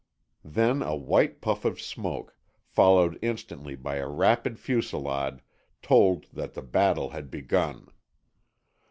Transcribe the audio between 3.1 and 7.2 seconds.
instantly by a rapid fusilade, told that the battle